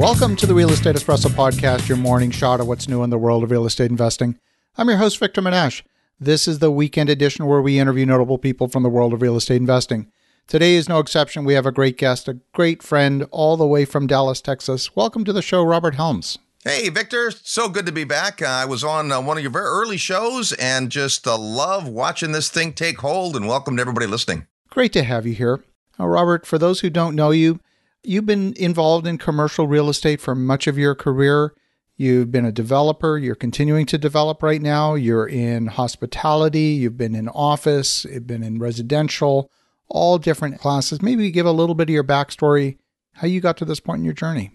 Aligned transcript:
Welcome 0.00 0.34
to 0.36 0.46
the 0.46 0.54
Real 0.54 0.70
Estate 0.70 0.96
Espresso 0.96 1.28
Podcast, 1.28 1.86
your 1.86 1.98
morning 1.98 2.30
shot 2.30 2.58
of 2.58 2.66
what's 2.66 2.88
new 2.88 3.02
in 3.02 3.10
the 3.10 3.18
world 3.18 3.44
of 3.44 3.50
real 3.50 3.66
estate 3.66 3.90
investing. 3.90 4.38
I'm 4.78 4.88
your 4.88 4.96
host, 4.96 5.18
Victor 5.18 5.42
Menasce. 5.42 5.82
This 6.18 6.48
is 6.48 6.58
the 6.58 6.70
weekend 6.70 7.10
edition 7.10 7.44
where 7.44 7.60
we 7.60 7.78
interview 7.78 8.06
notable 8.06 8.38
people 8.38 8.66
from 8.66 8.82
the 8.82 8.88
world 8.88 9.12
of 9.12 9.20
real 9.20 9.36
estate 9.36 9.58
investing. 9.60 10.10
Today 10.46 10.76
is 10.76 10.88
no 10.88 11.00
exception. 11.00 11.44
We 11.44 11.52
have 11.52 11.66
a 11.66 11.70
great 11.70 11.98
guest, 11.98 12.28
a 12.28 12.38
great 12.54 12.82
friend, 12.82 13.26
all 13.30 13.58
the 13.58 13.66
way 13.66 13.84
from 13.84 14.06
Dallas, 14.06 14.40
Texas. 14.40 14.96
Welcome 14.96 15.22
to 15.26 15.34
the 15.34 15.42
show, 15.42 15.62
Robert 15.62 15.96
Helms. 15.96 16.38
Hey, 16.64 16.88
Victor. 16.88 17.30
So 17.30 17.68
good 17.68 17.84
to 17.84 17.92
be 17.92 18.04
back. 18.04 18.40
Uh, 18.40 18.46
I 18.46 18.64
was 18.64 18.82
on 18.82 19.12
uh, 19.12 19.20
one 19.20 19.36
of 19.36 19.42
your 19.42 19.52
very 19.52 19.66
early 19.66 19.98
shows 19.98 20.54
and 20.54 20.90
just 20.90 21.26
uh, 21.26 21.36
love 21.36 21.86
watching 21.86 22.32
this 22.32 22.48
thing 22.48 22.72
take 22.72 23.00
hold 23.00 23.36
and 23.36 23.46
welcome 23.46 23.76
to 23.76 23.82
everybody 23.82 24.06
listening. 24.06 24.46
Great 24.70 24.94
to 24.94 25.02
have 25.02 25.26
you 25.26 25.34
here. 25.34 25.62
Robert, 25.98 26.46
for 26.46 26.56
those 26.56 26.80
who 26.80 26.88
don't 26.88 27.14
know 27.14 27.32
you, 27.32 27.60
You've 28.02 28.26
been 28.26 28.54
involved 28.56 29.06
in 29.06 29.18
commercial 29.18 29.68
real 29.68 29.90
estate 29.90 30.20
for 30.20 30.34
much 30.34 30.66
of 30.66 30.78
your 30.78 30.94
career. 30.94 31.52
You've 31.96 32.32
been 32.32 32.46
a 32.46 32.52
developer. 32.52 33.18
You're 33.18 33.34
continuing 33.34 33.84
to 33.86 33.98
develop 33.98 34.42
right 34.42 34.62
now. 34.62 34.94
You're 34.94 35.26
in 35.26 35.66
hospitality. 35.66 36.78
You've 36.80 36.96
been 36.96 37.14
in 37.14 37.28
office. 37.28 38.06
You've 38.06 38.26
been 38.26 38.42
in 38.42 38.58
residential, 38.58 39.50
all 39.86 40.16
different 40.16 40.58
classes. 40.58 41.02
Maybe 41.02 41.30
give 41.30 41.44
a 41.44 41.52
little 41.52 41.74
bit 41.74 41.90
of 41.90 41.94
your 41.94 42.02
backstory, 42.02 42.78
how 43.12 43.26
you 43.26 43.42
got 43.42 43.58
to 43.58 43.66
this 43.66 43.80
point 43.80 43.98
in 43.98 44.06
your 44.06 44.14
journey. 44.14 44.50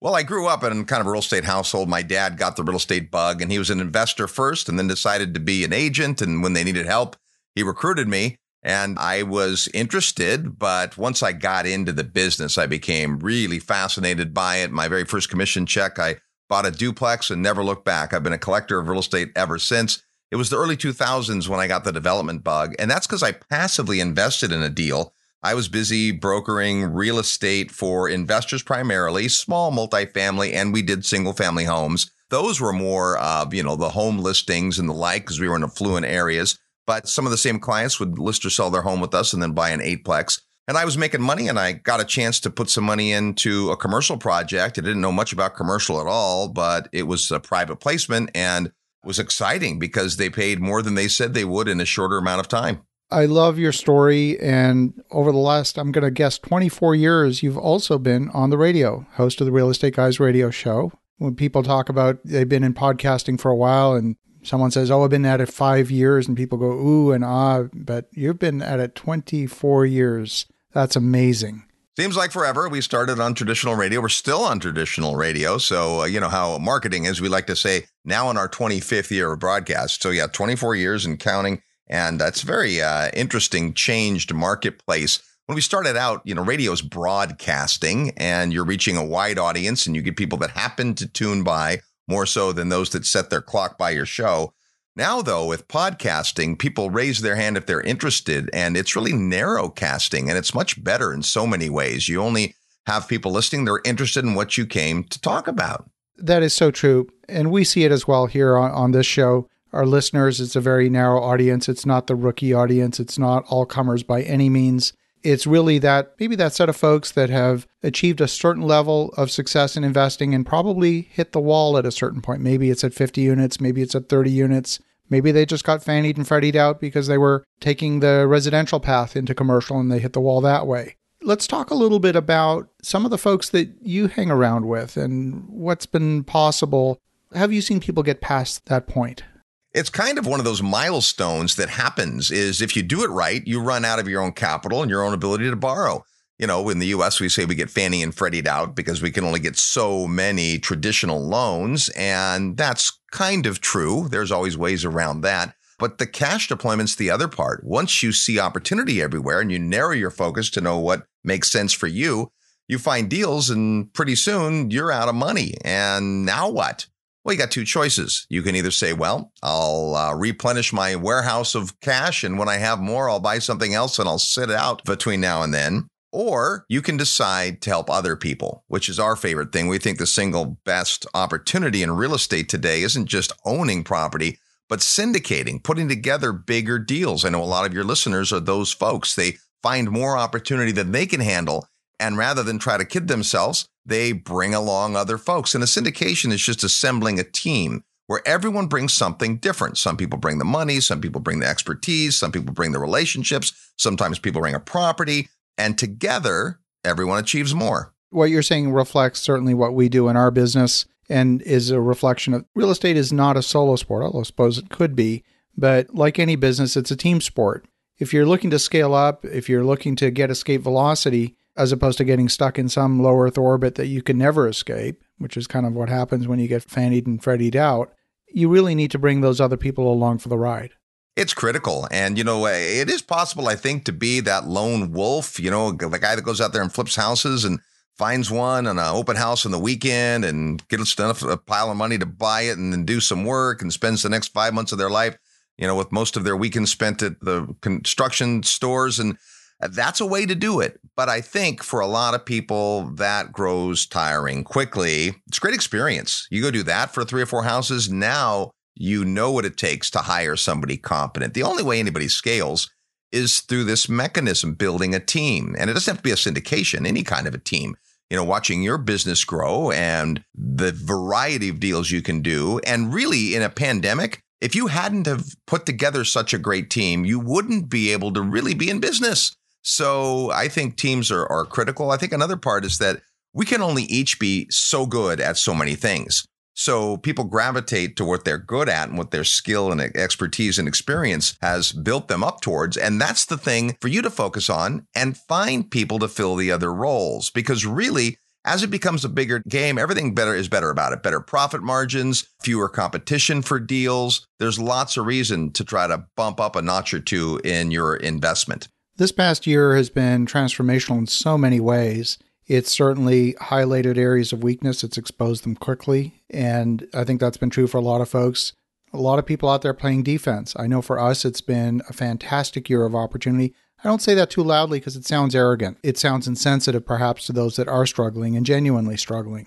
Well, 0.00 0.16
I 0.16 0.24
grew 0.24 0.48
up 0.48 0.64
in 0.64 0.84
kind 0.86 1.00
of 1.00 1.06
a 1.06 1.10
real 1.10 1.20
estate 1.20 1.44
household. 1.44 1.88
My 1.88 2.02
dad 2.02 2.38
got 2.38 2.56
the 2.56 2.64
real 2.64 2.78
estate 2.78 3.12
bug, 3.12 3.40
and 3.40 3.52
he 3.52 3.60
was 3.60 3.70
an 3.70 3.78
investor 3.78 4.26
first 4.26 4.68
and 4.68 4.76
then 4.76 4.88
decided 4.88 5.32
to 5.34 5.40
be 5.40 5.62
an 5.62 5.72
agent. 5.72 6.20
And 6.20 6.42
when 6.42 6.54
they 6.54 6.64
needed 6.64 6.86
help, 6.86 7.14
he 7.54 7.62
recruited 7.62 8.08
me. 8.08 8.38
And 8.62 8.98
I 8.98 9.22
was 9.22 9.68
interested, 9.72 10.58
but 10.58 10.98
once 10.98 11.22
I 11.22 11.32
got 11.32 11.66
into 11.66 11.92
the 11.92 12.04
business, 12.04 12.58
I 12.58 12.66
became 12.66 13.18
really 13.18 13.58
fascinated 13.58 14.34
by 14.34 14.56
it. 14.56 14.70
My 14.70 14.86
very 14.86 15.04
first 15.04 15.30
commission 15.30 15.64
check, 15.64 15.98
I 15.98 16.16
bought 16.48 16.66
a 16.66 16.70
duplex 16.70 17.30
and 17.30 17.42
never 17.42 17.64
looked 17.64 17.84
back. 17.84 18.12
I've 18.12 18.22
been 18.22 18.34
a 18.34 18.38
collector 18.38 18.78
of 18.78 18.88
real 18.88 19.00
estate 19.00 19.30
ever 19.34 19.58
since. 19.58 20.02
It 20.30 20.36
was 20.36 20.50
the 20.50 20.58
early 20.58 20.76
2000s 20.76 21.48
when 21.48 21.58
I 21.58 21.66
got 21.66 21.84
the 21.84 21.92
development 21.92 22.44
bug. 22.44 22.74
And 22.78 22.90
that's 22.90 23.06
because 23.06 23.22
I 23.22 23.32
passively 23.32 23.98
invested 23.98 24.52
in 24.52 24.62
a 24.62 24.68
deal. 24.68 25.14
I 25.42 25.54
was 25.54 25.68
busy 25.68 26.12
brokering 26.12 26.92
real 26.92 27.18
estate 27.18 27.70
for 27.70 28.08
investors 28.08 28.62
primarily, 28.62 29.28
small 29.28 29.72
multifamily, 29.72 30.52
and 30.52 30.72
we 30.72 30.82
did 30.82 31.06
single 31.06 31.32
family 31.32 31.64
homes. 31.64 32.10
Those 32.28 32.60
were 32.60 32.74
more, 32.74 33.16
uh, 33.16 33.48
you 33.50 33.62
know, 33.62 33.74
the 33.74 33.88
home 33.88 34.18
listings 34.18 34.78
and 34.78 34.88
the 34.88 34.92
like 34.92 35.22
because 35.22 35.40
we 35.40 35.48
were 35.48 35.56
in 35.56 35.64
affluent 35.64 36.04
areas. 36.04 36.58
But 36.90 37.08
some 37.08 37.24
of 37.24 37.30
the 37.30 37.38
same 37.38 37.60
clients 37.60 38.00
would 38.00 38.18
list 38.18 38.44
or 38.44 38.50
sell 38.50 38.68
their 38.68 38.82
home 38.82 39.00
with 39.00 39.14
us 39.14 39.32
and 39.32 39.40
then 39.40 39.52
buy 39.52 39.70
an 39.70 39.78
eightplex. 39.78 40.40
And 40.66 40.76
I 40.76 40.84
was 40.84 40.98
making 40.98 41.22
money 41.22 41.46
and 41.46 41.56
I 41.56 41.74
got 41.74 42.00
a 42.00 42.04
chance 42.04 42.40
to 42.40 42.50
put 42.50 42.68
some 42.68 42.82
money 42.82 43.12
into 43.12 43.70
a 43.70 43.76
commercial 43.76 44.16
project. 44.16 44.76
I 44.76 44.82
didn't 44.82 45.00
know 45.00 45.12
much 45.12 45.32
about 45.32 45.54
commercial 45.54 46.00
at 46.00 46.08
all, 46.08 46.48
but 46.48 46.88
it 46.92 47.04
was 47.04 47.30
a 47.30 47.38
private 47.38 47.76
placement 47.76 48.32
and 48.34 48.72
was 49.04 49.20
exciting 49.20 49.78
because 49.78 50.16
they 50.16 50.30
paid 50.30 50.58
more 50.58 50.82
than 50.82 50.96
they 50.96 51.06
said 51.06 51.32
they 51.32 51.44
would 51.44 51.68
in 51.68 51.80
a 51.80 51.84
shorter 51.84 52.18
amount 52.18 52.40
of 52.40 52.48
time. 52.48 52.80
I 53.08 53.26
love 53.26 53.56
your 53.56 53.70
story. 53.70 54.36
And 54.40 55.00
over 55.12 55.30
the 55.30 55.38
last, 55.38 55.78
I'm 55.78 55.92
going 55.92 56.02
to 56.02 56.10
guess, 56.10 56.40
24 56.40 56.96
years, 56.96 57.40
you've 57.40 57.56
also 57.56 57.98
been 57.98 58.30
on 58.30 58.50
the 58.50 58.58
radio, 58.58 59.06
host 59.12 59.40
of 59.40 59.44
the 59.44 59.52
Real 59.52 59.70
Estate 59.70 59.94
Guys 59.94 60.18
radio 60.18 60.50
show. 60.50 60.90
When 61.18 61.36
people 61.36 61.62
talk 61.62 61.88
about 61.88 62.18
they've 62.24 62.48
been 62.48 62.64
in 62.64 62.74
podcasting 62.74 63.40
for 63.40 63.52
a 63.52 63.56
while 63.56 63.92
and 63.92 64.16
someone 64.42 64.70
says, 64.70 64.90
"Oh, 64.90 65.04
I've 65.04 65.10
been 65.10 65.26
at 65.26 65.40
it 65.40 65.52
five 65.52 65.90
years," 65.90 66.28
and 66.28 66.36
people 66.36 66.58
go, 66.58 66.72
"Ooh 66.72 67.12
and 67.12 67.24
ah," 67.24 67.64
but 67.72 68.08
you've 68.12 68.38
been 68.38 68.62
at 68.62 68.80
it 68.80 68.94
24 68.94 69.86
years. 69.86 70.46
That's 70.72 70.96
amazing. 70.96 71.64
Seems 71.98 72.16
like 72.16 72.30
forever. 72.30 72.68
We 72.68 72.80
started 72.80 73.20
on 73.20 73.34
traditional 73.34 73.74
radio. 73.74 74.00
We're 74.00 74.08
still 74.08 74.42
on 74.42 74.60
traditional 74.60 75.16
radio. 75.16 75.58
So, 75.58 76.02
uh, 76.02 76.04
you 76.06 76.20
know 76.20 76.28
how 76.28 76.56
marketing 76.58 77.04
is. 77.04 77.20
We 77.20 77.28
like 77.28 77.46
to 77.48 77.56
say 77.56 77.84
now 78.04 78.30
in 78.30 78.36
our 78.36 78.48
25th 78.48 79.10
year 79.10 79.32
of 79.32 79.40
broadcast. 79.40 80.02
So, 80.02 80.10
yeah, 80.10 80.26
24 80.28 80.76
years 80.76 81.04
and 81.04 81.18
counting. 81.18 81.62
And 81.88 82.20
that's 82.20 82.42
very 82.42 82.80
uh, 82.80 83.10
interesting, 83.12 83.74
changed 83.74 84.32
marketplace. 84.32 85.20
When 85.46 85.56
we 85.56 85.60
started 85.60 85.96
out, 85.96 86.22
you 86.24 86.34
know, 86.34 86.44
radio 86.44 86.70
is 86.70 86.80
broadcasting 86.80 88.12
and 88.16 88.52
you're 88.52 88.64
reaching 88.64 88.96
a 88.96 89.04
wide 89.04 89.38
audience 89.38 89.86
and 89.86 89.96
you 89.96 90.00
get 90.00 90.16
people 90.16 90.38
that 90.38 90.50
happen 90.50 90.94
to 90.94 91.08
tune 91.08 91.42
by 91.42 91.80
more 92.10 92.26
so 92.26 92.52
than 92.52 92.68
those 92.68 92.90
that 92.90 93.06
set 93.06 93.30
their 93.30 93.40
clock 93.40 93.78
by 93.78 93.90
your 93.90 94.04
show. 94.04 94.52
Now, 94.96 95.22
though, 95.22 95.46
with 95.46 95.68
podcasting, 95.68 96.58
people 96.58 96.90
raise 96.90 97.20
their 97.20 97.36
hand 97.36 97.56
if 97.56 97.64
they're 97.64 97.80
interested, 97.80 98.50
and 98.52 98.76
it's 98.76 98.96
really 98.96 99.12
narrow 99.12 99.68
casting, 99.68 100.28
and 100.28 100.36
it's 100.36 100.54
much 100.54 100.82
better 100.82 101.12
in 101.12 101.22
so 101.22 101.46
many 101.46 101.70
ways. 101.70 102.08
You 102.08 102.20
only 102.20 102.56
have 102.86 103.06
people 103.06 103.30
listening, 103.30 103.64
they're 103.64 103.80
interested 103.84 104.24
in 104.24 104.34
what 104.34 104.58
you 104.58 104.66
came 104.66 105.04
to 105.04 105.20
talk 105.20 105.46
about. 105.46 105.88
That 106.16 106.42
is 106.42 106.52
so 106.52 106.70
true. 106.70 107.08
And 107.28 107.52
we 107.52 107.62
see 107.62 107.84
it 107.84 107.92
as 107.92 108.08
well 108.08 108.26
here 108.26 108.56
on, 108.56 108.72
on 108.72 108.90
this 108.90 109.06
show. 109.06 109.48
Our 109.72 109.86
listeners, 109.86 110.40
it's 110.40 110.56
a 110.56 110.60
very 110.60 110.90
narrow 110.90 111.22
audience. 111.22 111.68
It's 111.68 111.86
not 111.86 112.08
the 112.08 112.16
rookie 112.16 112.52
audience, 112.52 112.98
it's 112.98 113.18
not 113.18 113.44
all 113.48 113.64
comers 113.64 114.02
by 114.02 114.22
any 114.22 114.48
means. 114.50 114.92
It's 115.22 115.46
really 115.46 115.78
that 115.78 116.14
maybe 116.18 116.36
that 116.36 116.54
set 116.54 116.68
of 116.68 116.76
folks 116.76 117.12
that 117.12 117.30
have 117.30 117.66
achieved 117.82 118.20
a 118.20 118.28
certain 118.28 118.62
level 118.62 119.12
of 119.16 119.30
success 119.30 119.76
in 119.76 119.84
investing 119.84 120.34
and 120.34 120.46
probably 120.46 121.02
hit 121.02 121.32
the 121.32 121.40
wall 121.40 121.76
at 121.76 121.86
a 121.86 121.92
certain 121.92 122.22
point. 122.22 122.40
Maybe 122.40 122.70
it's 122.70 122.84
at 122.84 122.94
50 122.94 123.20
units, 123.20 123.60
maybe 123.60 123.82
it's 123.82 123.94
at 123.94 124.08
30 124.08 124.30
units. 124.30 124.80
Maybe 125.10 125.32
they 125.32 125.44
just 125.44 125.64
got 125.64 125.82
fannied 125.82 126.16
and 126.16 126.26
freddied 126.26 126.54
out 126.54 126.80
because 126.80 127.08
they 127.08 127.18
were 127.18 127.44
taking 127.58 127.98
the 127.98 128.26
residential 128.28 128.78
path 128.78 129.16
into 129.16 129.34
commercial 129.34 129.80
and 129.80 129.90
they 129.90 129.98
hit 129.98 130.12
the 130.12 130.20
wall 130.20 130.40
that 130.40 130.68
way. 130.68 130.96
Let's 131.20 131.48
talk 131.48 131.70
a 131.70 131.74
little 131.74 131.98
bit 131.98 132.16
about 132.16 132.68
some 132.80 133.04
of 133.04 133.10
the 133.10 133.18
folks 133.18 133.48
that 133.50 133.68
you 133.82 134.06
hang 134.06 134.30
around 134.30 134.66
with 134.66 134.96
and 134.96 135.46
what's 135.48 135.84
been 135.84 136.24
possible. 136.24 136.98
Have 137.34 137.52
you 137.52 137.60
seen 137.60 137.80
people 137.80 138.02
get 138.02 138.20
past 138.20 138.66
that 138.66 138.86
point? 138.86 139.24
It's 139.72 139.90
kind 139.90 140.18
of 140.18 140.26
one 140.26 140.40
of 140.40 140.44
those 140.44 140.62
milestones 140.62 141.56
that 141.56 141.68
happens 141.68 142.30
is 142.30 142.60
if 142.60 142.74
you 142.74 142.82
do 142.82 143.04
it 143.04 143.10
right, 143.10 143.46
you 143.46 143.60
run 143.60 143.84
out 143.84 143.98
of 143.98 144.08
your 144.08 144.20
own 144.20 144.32
capital 144.32 144.82
and 144.82 144.90
your 144.90 145.04
own 145.04 145.14
ability 145.14 145.48
to 145.48 145.56
borrow. 145.56 146.04
You 146.38 146.46
know, 146.46 146.70
in 146.70 146.78
the 146.78 146.88
US, 146.88 147.20
we 147.20 147.28
say 147.28 147.44
we 147.44 147.54
get 147.54 147.70
Fannie 147.70 148.02
and 148.02 148.14
Freddie 148.14 148.48
out 148.48 148.74
because 148.74 149.02
we 149.02 149.10
can 149.10 149.24
only 149.24 149.40
get 149.40 149.56
so 149.56 150.06
many 150.06 150.58
traditional 150.58 151.20
loans. 151.20 151.90
And 151.90 152.56
that's 152.56 152.98
kind 153.12 153.46
of 153.46 153.60
true. 153.60 154.08
There's 154.08 154.32
always 154.32 154.56
ways 154.56 154.84
around 154.84 155.20
that. 155.20 155.54
But 155.78 155.98
the 155.98 156.06
cash 156.06 156.48
deployment's 156.48 156.96
the 156.96 157.10
other 157.10 157.28
part. 157.28 157.62
Once 157.64 158.02
you 158.02 158.12
see 158.12 158.38
opportunity 158.38 159.00
everywhere 159.00 159.40
and 159.40 159.52
you 159.52 159.58
narrow 159.58 159.92
your 159.92 160.10
focus 160.10 160.50
to 160.50 160.60
know 160.60 160.78
what 160.78 161.06
makes 161.22 161.50
sense 161.50 161.72
for 161.72 161.86
you, 161.86 162.32
you 162.68 162.78
find 162.78 163.08
deals 163.08 163.50
and 163.50 163.92
pretty 163.92 164.14
soon 164.14 164.70
you're 164.70 164.92
out 164.92 165.08
of 165.08 165.14
money. 165.14 165.54
And 165.64 166.24
now 166.24 166.48
what? 166.48 166.86
Well, 167.22 167.34
you 167.34 167.38
got 167.38 167.50
two 167.50 167.64
choices. 167.64 168.26
You 168.30 168.42
can 168.42 168.56
either 168.56 168.70
say, 168.70 168.94
well, 168.94 169.32
I'll 169.42 169.94
uh, 169.94 170.14
replenish 170.14 170.72
my 170.72 170.96
warehouse 170.96 171.54
of 171.54 171.78
cash, 171.80 172.24
and 172.24 172.38
when 172.38 172.48
I 172.48 172.56
have 172.56 172.80
more, 172.80 173.10
I'll 173.10 173.20
buy 173.20 173.40
something 173.40 173.74
else 173.74 173.98
and 173.98 174.08
I'll 174.08 174.18
sit 174.18 174.48
it 174.48 174.56
out 174.56 174.84
between 174.84 175.20
now 175.20 175.42
and 175.42 175.52
then. 175.52 175.88
Or 176.12 176.64
you 176.68 176.82
can 176.82 176.96
decide 176.96 177.60
to 177.62 177.70
help 177.70 177.88
other 177.88 178.16
people, 178.16 178.64
which 178.66 178.88
is 178.88 178.98
our 178.98 179.16
favorite 179.16 179.52
thing. 179.52 179.68
We 179.68 179.78
think 179.78 179.98
the 179.98 180.06
single 180.06 180.58
best 180.64 181.06
opportunity 181.14 181.82
in 181.82 181.92
real 181.92 182.14
estate 182.14 182.48
today 182.48 182.82
isn't 182.82 183.06
just 183.06 183.32
owning 183.44 183.84
property, 183.84 184.38
but 184.68 184.80
syndicating, 184.80 185.62
putting 185.62 185.88
together 185.88 186.32
bigger 186.32 186.78
deals. 186.78 187.24
I 187.24 187.28
know 187.28 187.42
a 187.42 187.44
lot 187.44 187.66
of 187.66 187.74
your 187.74 187.84
listeners 187.84 188.32
are 188.32 188.40
those 188.40 188.72
folks. 188.72 189.14
They 189.14 189.36
find 189.62 189.90
more 189.90 190.16
opportunity 190.16 190.72
than 190.72 190.90
they 190.90 191.06
can 191.06 191.20
handle. 191.20 191.66
And 192.00 192.16
rather 192.16 192.42
than 192.42 192.58
try 192.58 192.78
to 192.78 192.84
kid 192.84 193.08
themselves, 193.08 193.66
they 193.90 194.12
bring 194.12 194.54
along 194.54 194.96
other 194.96 195.18
folks. 195.18 195.54
And 195.54 195.62
a 195.62 195.66
hmm. 195.66 195.78
syndication 195.78 196.32
is 196.32 196.40
just 196.40 196.64
assembling 196.64 197.18
a 197.18 197.24
team 197.24 197.82
where 198.06 198.26
everyone 198.26 198.66
brings 198.66 198.92
something 198.92 199.36
different. 199.36 199.76
Some 199.76 199.96
people 199.96 200.18
bring 200.18 200.38
the 200.38 200.44
money, 200.44 200.80
some 200.80 201.00
people 201.00 201.20
bring 201.20 201.40
the 201.40 201.46
expertise, 201.46 202.16
some 202.16 202.32
people 202.32 202.54
bring 202.54 202.72
the 202.72 202.78
relationships, 202.80 203.52
sometimes 203.76 204.18
people 204.18 204.40
bring 204.40 204.54
a 204.54 204.60
property, 204.60 205.28
and 205.56 205.78
together 205.78 206.58
everyone 206.84 207.18
achieves 207.18 207.54
more. 207.54 207.92
What 208.08 208.30
you're 208.30 208.42
saying 208.42 208.72
reflects 208.72 209.20
certainly 209.20 209.54
what 209.54 209.74
we 209.74 209.88
do 209.88 210.08
in 210.08 210.16
our 210.16 210.32
business 210.32 210.86
and 211.08 211.42
is 211.42 211.70
a 211.70 211.80
reflection 211.80 212.34
of 212.34 212.44
real 212.54 212.70
estate 212.70 212.96
is 212.96 213.12
not 213.12 213.36
a 213.36 213.42
solo 213.42 213.76
sport, 213.76 214.02
although 214.02 214.20
I 214.20 214.24
suppose 214.24 214.58
it 214.58 214.70
could 214.70 214.96
be. 214.96 215.22
But 215.56 215.94
like 215.94 216.18
any 216.18 216.34
business, 216.34 216.76
it's 216.76 216.90
a 216.90 216.96
team 216.96 217.20
sport. 217.20 217.66
If 217.98 218.12
you're 218.12 218.26
looking 218.26 218.50
to 218.50 218.58
scale 218.58 218.94
up, 218.94 219.24
if 219.24 219.48
you're 219.48 219.64
looking 219.64 219.94
to 219.96 220.10
get 220.10 220.30
escape 220.30 220.62
velocity, 220.62 221.36
as 221.56 221.72
opposed 221.72 221.98
to 221.98 222.04
getting 222.04 222.28
stuck 222.28 222.58
in 222.58 222.68
some 222.68 223.02
low 223.02 223.18
Earth 223.18 223.38
orbit 223.38 223.74
that 223.74 223.86
you 223.86 224.02
can 224.02 224.18
never 224.18 224.48
escape, 224.48 225.02
which 225.18 225.36
is 225.36 225.46
kind 225.46 225.66
of 225.66 225.74
what 225.74 225.88
happens 225.88 226.26
when 226.28 226.38
you 226.38 226.48
get 226.48 226.62
fannied 226.62 227.06
and 227.06 227.22
freddied 227.22 227.56
out. 227.56 227.92
You 228.32 228.48
really 228.48 228.74
need 228.74 228.90
to 228.92 228.98
bring 228.98 229.20
those 229.20 229.40
other 229.40 229.56
people 229.56 229.92
along 229.92 230.18
for 230.18 230.28
the 230.28 230.38
ride. 230.38 230.72
It's 231.16 231.34
critical. 231.34 231.88
And, 231.90 232.16
you 232.16 232.24
know, 232.24 232.46
uh, 232.46 232.50
it 232.50 232.88
is 232.88 233.02
possible, 233.02 233.48
I 233.48 233.56
think, 233.56 233.84
to 233.84 233.92
be 233.92 234.20
that 234.20 234.46
lone 234.46 234.92
wolf, 234.92 235.40
you 235.40 235.50
know, 235.50 235.72
the 235.72 235.98
guy 235.98 236.14
that 236.14 236.24
goes 236.24 236.40
out 236.40 236.52
there 236.52 236.62
and 236.62 236.72
flips 236.72 236.96
houses 236.96 237.44
and 237.44 237.58
finds 237.98 238.30
one 238.30 238.66
on 238.66 238.78
an 238.78 238.86
open 238.86 239.16
house 239.16 239.44
on 239.44 239.52
the 239.52 239.58
weekend 239.58 240.24
and 240.24 240.66
gets 240.68 240.98
enough 240.98 241.22
a 241.22 241.36
pile 241.36 241.70
of 241.70 241.76
money 241.76 241.98
to 241.98 242.06
buy 242.06 242.42
it 242.42 242.56
and 242.56 242.72
then 242.72 242.86
do 242.86 243.00
some 243.00 243.24
work 243.24 243.60
and 243.60 243.72
spends 243.72 244.02
the 244.02 244.08
next 244.08 244.28
five 244.28 244.54
months 244.54 244.72
of 244.72 244.78
their 244.78 244.88
life, 244.88 245.18
you 245.58 245.66
know, 245.66 245.76
with 245.76 245.92
most 245.92 246.16
of 246.16 246.24
their 246.24 246.36
weekends 246.36 246.70
spent 246.70 247.02
at 247.02 247.20
the 247.20 247.54
construction 247.60 248.42
stores. 248.42 248.98
And 248.98 249.18
That's 249.60 250.00
a 250.00 250.06
way 250.06 250.26
to 250.26 250.34
do 250.34 250.60
it. 250.60 250.80
But 250.96 251.08
I 251.08 251.20
think 251.20 251.62
for 251.62 251.80
a 251.80 251.86
lot 251.86 252.14
of 252.14 252.24
people, 252.24 252.90
that 252.96 253.32
grows 253.32 253.86
tiring 253.86 254.44
quickly. 254.44 255.14
It's 255.28 255.38
a 255.38 255.40
great 255.40 255.54
experience. 255.54 256.26
You 256.30 256.42
go 256.42 256.50
do 256.50 256.62
that 256.64 256.92
for 256.94 257.04
three 257.04 257.22
or 257.22 257.26
four 257.26 257.44
houses. 257.44 257.90
Now 257.90 258.52
you 258.74 259.04
know 259.04 259.30
what 259.30 259.44
it 259.44 259.56
takes 259.56 259.90
to 259.90 259.98
hire 259.98 260.36
somebody 260.36 260.76
competent. 260.76 261.34
The 261.34 261.42
only 261.42 261.62
way 261.62 261.78
anybody 261.78 262.08
scales 262.08 262.70
is 263.12 263.40
through 263.40 263.64
this 263.64 263.88
mechanism, 263.88 264.54
building 264.54 264.94
a 264.94 265.00
team. 265.00 265.54
And 265.58 265.68
it 265.68 265.74
doesn't 265.74 265.92
have 265.92 265.98
to 265.98 266.02
be 266.02 266.12
a 266.12 266.14
syndication, 266.14 266.86
any 266.86 267.02
kind 267.02 267.26
of 267.26 267.34
a 267.34 267.38
team. 267.38 267.76
You 268.08 268.16
know, 268.16 268.24
watching 268.24 268.62
your 268.62 268.78
business 268.78 269.24
grow 269.24 269.70
and 269.70 270.24
the 270.34 270.72
variety 270.72 271.48
of 271.48 271.60
deals 271.60 271.90
you 271.90 272.02
can 272.02 272.22
do. 272.22 272.58
And 272.66 272.92
really, 272.92 273.36
in 273.36 273.42
a 273.42 273.48
pandemic, 273.48 274.22
if 274.40 274.54
you 274.54 274.68
hadn't 274.68 275.06
have 275.06 275.26
put 275.46 275.66
together 275.66 276.04
such 276.04 276.32
a 276.32 276.38
great 276.38 276.70
team, 276.70 277.04
you 277.04 277.20
wouldn't 277.20 277.68
be 277.68 277.92
able 277.92 278.12
to 278.14 278.22
really 278.22 278.54
be 278.54 278.70
in 278.70 278.80
business. 278.80 279.36
So 279.62 280.30
I 280.30 280.48
think 280.48 280.76
teams 280.76 281.10
are, 281.10 281.26
are 281.26 281.44
critical. 281.44 281.90
I 281.90 281.96
think 281.96 282.12
another 282.12 282.36
part 282.36 282.64
is 282.64 282.78
that 282.78 283.02
we 283.32 283.46
can 283.46 283.62
only 283.62 283.84
each 283.84 284.18
be 284.18 284.46
so 284.50 284.86
good 284.86 285.20
at 285.20 285.36
so 285.36 285.54
many 285.54 285.74
things. 285.74 286.24
So 286.54 286.98
people 286.98 287.24
gravitate 287.24 287.96
to 287.96 288.04
what 288.04 288.24
they're 288.24 288.36
good 288.36 288.68
at 288.68 288.88
and 288.88 288.98
what 288.98 289.12
their 289.12 289.24
skill 289.24 289.72
and 289.72 289.80
expertise 289.80 290.58
and 290.58 290.68
experience 290.68 291.38
has 291.40 291.72
built 291.72 292.08
them 292.08 292.22
up 292.22 292.40
towards. 292.40 292.76
And 292.76 293.00
that's 293.00 293.24
the 293.24 293.38
thing 293.38 293.76
for 293.80 293.88
you 293.88 294.02
to 294.02 294.10
focus 294.10 294.50
on 294.50 294.86
and 294.94 295.16
find 295.16 295.70
people 295.70 295.98
to 296.00 296.08
fill 296.08 296.36
the 296.36 296.52
other 296.52 296.72
roles. 296.72 297.30
Because 297.30 297.64
really, 297.64 298.18
as 298.44 298.62
it 298.62 298.70
becomes 298.70 299.04
a 299.04 299.08
bigger 299.08 299.42
game, 299.48 299.78
everything 299.78 300.14
better 300.14 300.34
is 300.34 300.48
better 300.48 300.70
about 300.70 300.92
it. 300.92 301.02
Better 301.02 301.20
profit 301.20 301.62
margins, 301.62 302.28
fewer 302.42 302.68
competition 302.68 303.42
for 303.42 303.60
deals. 303.60 304.26
There's 304.38 304.58
lots 304.58 304.96
of 304.96 305.06
reason 305.06 305.52
to 305.52 305.64
try 305.64 305.86
to 305.86 306.06
bump 306.16 306.40
up 306.40 306.56
a 306.56 306.62
notch 306.62 306.92
or 306.92 307.00
two 307.00 307.40
in 307.44 307.70
your 307.70 307.96
investment. 307.96 308.68
This 309.00 309.12
past 309.12 309.46
year 309.46 309.76
has 309.76 309.88
been 309.88 310.26
transformational 310.26 310.98
in 310.98 311.06
so 311.06 311.38
many 311.38 311.58
ways. 311.58 312.18
It's 312.46 312.70
certainly 312.70 313.32
highlighted 313.40 313.96
areas 313.96 314.30
of 314.30 314.42
weakness, 314.42 314.84
it's 314.84 314.98
exposed 314.98 315.42
them 315.42 315.56
quickly. 315.56 316.20
And 316.28 316.86
I 316.92 317.04
think 317.04 317.18
that's 317.18 317.38
been 317.38 317.48
true 317.48 317.66
for 317.66 317.78
a 317.78 317.80
lot 317.80 318.02
of 318.02 318.10
folks. 318.10 318.52
A 318.92 318.98
lot 318.98 319.18
of 319.18 319.24
people 319.24 319.48
out 319.48 319.62
there 319.62 319.72
playing 319.72 320.02
defense. 320.02 320.54
I 320.54 320.66
know 320.66 320.82
for 320.82 320.98
us, 320.98 321.24
it's 321.24 321.40
been 321.40 321.80
a 321.88 321.94
fantastic 321.94 322.68
year 322.68 322.84
of 322.84 322.94
opportunity. 322.94 323.54
I 323.82 323.88
don't 323.88 324.02
say 324.02 324.12
that 324.16 324.28
too 324.28 324.42
loudly 324.42 324.80
because 324.80 324.96
it 324.96 325.06
sounds 325.06 325.34
arrogant. 325.34 325.78
It 325.82 325.96
sounds 325.96 326.28
insensitive, 326.28 326.84
perhaps, 326.84 327.24
to 327.24 327.32
those 327.32 327.56
that 327.56 327.68
are 327.68 327.86
struggling 327.86 328.36
and 328.36 328.44
genuinely 328.44 328.98
struggling. 328.98 329.46